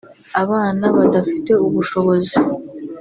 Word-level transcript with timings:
abana 0.41 0.85
badafite 0.97 1.51
ubushobozi 1.65 2.35